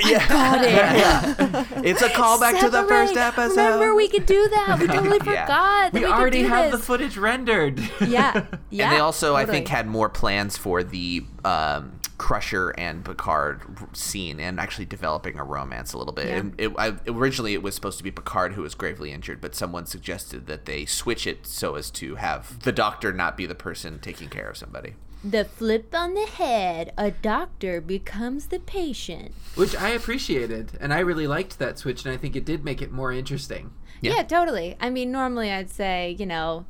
[0.00, 0.28] yeah.
[0.28, 0.72] got it.
[0.72, 1.64] yeah.
[1.84, 3.56] It's a callback to the first episode.
[3.56, 4.78] Remember, we could do that.
[4.80, 5.44] We totally Yeah.
[5.44, 5.92] forgot.
[5.92, 7.80] that We already do have the footage rendered.
[8.00, 8.84] Yeah, yeah.
[8.86, 13.62] and they also, I think, had more plans for the um, Crusher and Picard
[13.96, 16.26] scene, and actually developing a romance a little bit.
[16.26, 16.36] Yeah.
[16.36, 19.54] And it, I, originally, it was supposed to be Picard who was gravely injured, but
[19.54, 23.54] someone suggested that they switch it so as to have the Doctor not be the
[23.54, 24.94] person taking care of somebody.
[25.24, 26.92] The flip on the head.
[26.96, 29.32] A doctor becomes the patient.
[29.54, 30.72] Which I appreciated.
[30.80, 33.72] And I really liked that switch, and I think it did make it more interesting.
[34.00, 34.16] Yeah.
[34.16, 34.22] Yeah.
[34.22, 34.76] totally.
[34.80, 36.66] I mean, normally I'd say, you know,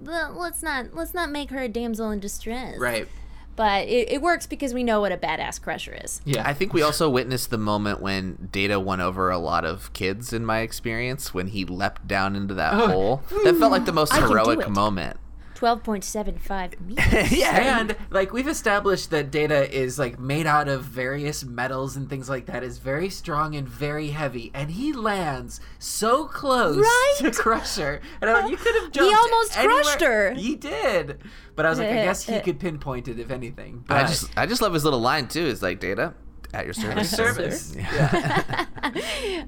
[0.00, 2.78] let's not let's not make her a damsel in distress.
[2.78, 3.06] Right.
[3.54, 6.22] But it, it works because we know what a badass crusher is.
[6.24, 6.42] Yeah.
[6.48, 10.32] I think we also witnessed the moment when Data won over a lot of kids,
[10.32, 12.86] in my experience, when he leapt down into that oh.
[12.86, 13.22] hole.
[13.44, 15.18] That felt like the most I heroic moment.
[15.62, 17.30] Twelve point seven five meters.
[17.30, 22.10] yeah, and like we've established that data is like made out of various metals and
[22.10, 27.14] things like that is very strong and very heavy and he lands so close Right?
[27.18, 29.82] to crusher and I'm like, you could have jumped He almost anywhere.
[29.84, 30.32] crushed her.
[30.34, 31.18] he did
[31.54, 34.36] but i was like i guess he could pinpoint it if anything but I just
[34.36, 35.46] I just love his little line too.
[35.46, 36.14] Is like Data
[36.52, 37.10] at your service.
[37.10, 37.76] service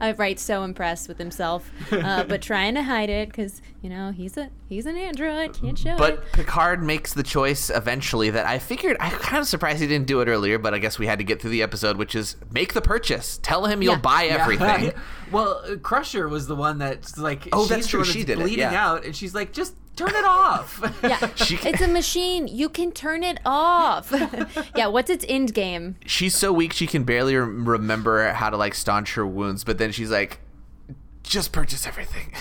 [0.00, 4.10] I'm right, so impressed with himself, uh, but trying to hide it because you know
[4.10, 5.98] he's a he's an android, can't show it.
[5.98, 10.06] But Picard makes the choice eventually that I figured I'm kind of surprised he didn't
[10.06, 12.36] do it earlier, but I guess we had to get through the episode, which is
[12.52, 13.38] make the purchase.
[13.42, 13.98] Tell him you'll Yeah.
[14.00, 14.92] buy everything.
[15.30, 18.04] well uh, crusher was the one that's like Oh, she's that's true.
[18.04, 18.86] She that's did it, bleeding yeah.
[18.88, 20.80] out and she's like just turn it off.
[21.02, 22.48] Yeah, She can- it's a machine.
[22.48, 24.12] You can turn it off.
[24.76, 25.96] yeah, what's its end game?
[26.06, 29.78] she's so weak she can barely rem- remember how to like staunch her wounds, but
[29.78, 30.40] then she's like,
[31.22, 32.32] just purchase everything.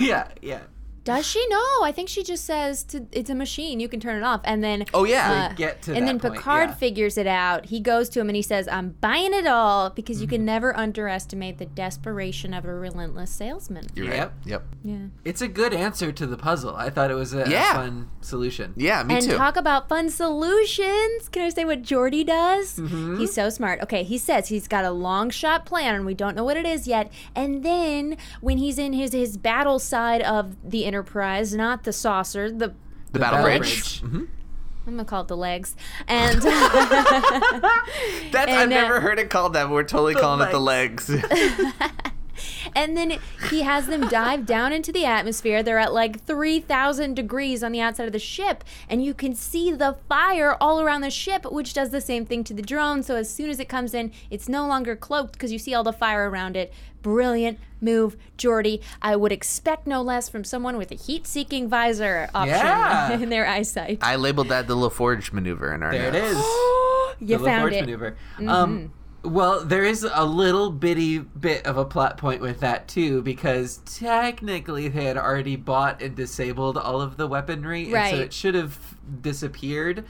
[0.00, 0.60] yeah, yeah.
[1.04, 1.80] Does she know?
[1.82, 3.80] I think she just says to, it's a machine.
[3.80, 5.48] You can turn it off, and then Oh, yeah.
[5.50, 6.74] uh, Get to and that then point, Picard yeah.
[6.76, 7.66] figures it out.
[7.66, 10.36] He goes to him and he says, "I'm buying it all because you Mm-hmm.
[10.36, 14.16] can never underestimate the desperation of a relentless salesman." You're right.
[14.16, 14.32] Yep.
[14.46, 14.62] Yep.
[14.84, 14.96] Yeah.
[15.24, 16.74] It's a good answer to the puzzle.
[16.76, 18.72] I thought it was a, a fun solution.
[18.76, 19.30] Yeah, me and too.
[19.32, 20.08] And talk about fun
[20.52, 21.28] solutions.
[21.30, 22.76] Can I say what Jordy does?
[22.78, 23.18] Mm-hmm.
[23.18, 23.80] He's so smart.
[23.82, 26.66] Okay, he says he's got a long shot plan and we don't know what it
[26.66, 27.10] is yet.
[27.34, 32.50] And then when he's in his his battle side of the Enterprise, not the saucer,
[32.50, 32.74] the
[33.12, 34.02] the battle Battle bridge.
[34.02, 34.12] Bridge.
[34.12, 34.28] Mhm.
[34.86, 35.74] I'm gonna call it the legs.
[36.06, 36.52] And That's
[38.34, 39.64] I've And, uh, never heard it called that.
[39.64, 41.08] But we're totally calling it the legs.
[42.74, 43.18] and then
[43.50, 45.62] he has them dive down into the atmosphere.
[45.62, 49.70] They're at like 3,000 degrees on the outside of the ship, and you can see
[49.72, 53.02] the fire all around the ship, which does the same thing to the drone.
[53.02, 55.84] So as soon as it comes in, it's no longer cloaked because you see all
[55.84, 56.72] the fire around it.
[57.02, 58.80] Brilliant move, Geordi.
[59.02, 63.12] I would expect no less from someone with a heat-seeking visor option Yeah.
[63.20, 63.98] in their eyesight.
[64.02, 66.36] I labeled that the LaForge maneuver in our There it notes.
[66.38, 66.44] is.
[67.28, 67.80] you the found LaForge it.
[67.80, 68.16] maneuver.
[68.46, 68.92] Um,
[69.24, 73.78] well, there is a little bitty bit of a plot point with that too, because
[73.84, 78.10] technically they had already bought and disabled all of the weaponry, and Right.
[78.14, 80.04] so it should have disappeared.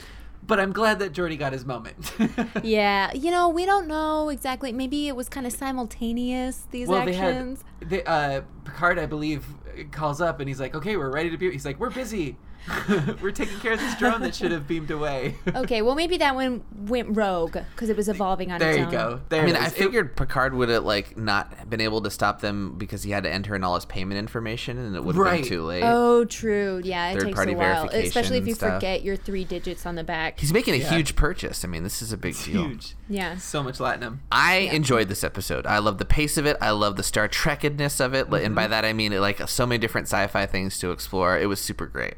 [0.44, 2.12] But I'm glad that Geordi got his moment.
[2.64, 4.72] Yeah, you know, we don't know exactly.
[4.72, 7.64] Maybe it was kind of simultaneous, these well, they had actions.
[7.81, 9.44] they, uh, Picard, I believe,
[9.91, 12.37] calls up and he's like, "Okay, we're ready to be." He's like, "We're busy.
[13.21, 16.35] we're taking care of this drone that should have beamed away." Okay, well, maybe that
[16.35, 19.21] one went rogue because it was evolving on there its you go.
[19.29, 19.73] There I mean, it I is.
[19.73, 23.25] It- figured Picard would have like not been able to stop them because he had
[23.25, 25.41] to enter in all his payment information, and it would have Right.
[25.43, 25.83] been too late.
[25.85, 26.81] Oh, true.
[26.85, 28.75] Yeah, it takes Third-party a while, especially if you stuff.
[28.75, 30.41] forget your three digits on the back.
[30.41, 30.91] He's making a Yeah.
[30.91, 31.65] huge purchase.
[31.65, 32.65] I mean, this is a big deal.
[32.69, 32.95] huge.
[33.09, 33.37] yeah.
[33.37, 34.19] So much latinum.
[34.31, 35.67] I enjoyed this episode.
[35.67, 36.57] I love the pace of it.
[36.61, 38.45] I love the Star Trekedness of it, mm-hmm.
[38.47, 41.38] and by that I mean it like so many different sci-fi things to explore.
[41.38, 42.14] It was super great.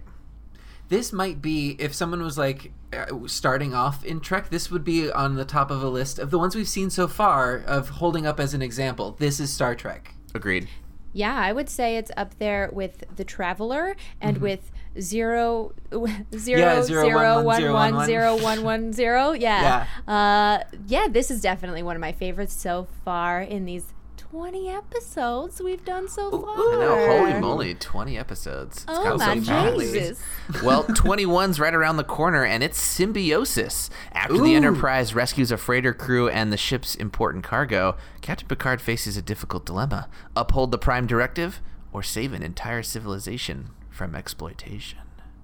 [0.89, 5.11] this might be if someone was like uh, starting off in Trek, this would be
[5.11, 8.27] on the top of a list of the ones we've seen so far of holding
[8.27, 9.17] up as an example.
[9.19, 10.15] This is Star Trek.
[10.35, 10.69] Agreed.
[11.13, 15.73] Yeah, I would say it's up there with The Traveler and with zero,
[16.37, 18.07] zero, Yeah, zero, zero, one, one, one, zero, one, one, one.
[18.07, 19.31] zero, one, one, zero.
[19.47, 19.87] Yeah.
[20.09, 23.94] Uh, yeah, this is definitely one of my favorites so far in these
[24.35, 26.57] 20 episodes we've done so far.
[26.57, 27.07] I know.
[27.07, 28.79] Holy moly, twenty episodes.
[28.79, 29.79] It's Oh gone my so.
[29.79, 30.21] Jesus.
[30.65, 33.91] well, 21's right around the corner, and it's symbiosis.
[34.11, 39.17] After the Enterprise rescues a freighter crew and the ship's important cargo, Captain Picard faces
[39.17, 41.61] a difficult dilemma uphold the Prime Directive
[41.93, 44.99] or save an entire civilization from exploitation.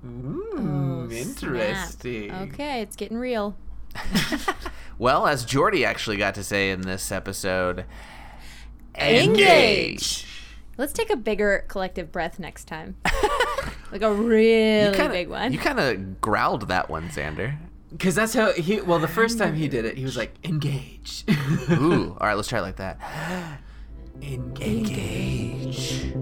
[0.04, 1.26] Ooh, Snap.
[1.28, 2.32] interesting.
[2.32, 3.54] Okay, it's getting real.
[5.00, 7.86] Well, as Geordi actually got to say in this episode,
[8.96, 10.26] Engage.
[10.76, 12.96] Let's take a bigger collective breath next time.
[13.92, 15.52] like a really kinda, big one.
[15.52, 17.58] You kind of growled that one, Xander.
[17.90, 18.80] Because that's how he.
[18.80, 21.24] Well, the first time he did it, he was like, "Engage."
[21.70, 22.16] Ooh.
[22.20, 22.98] All right, let's try it like that.
[24.22, 24.90] Engage.
[24.90, 26.14] Engage.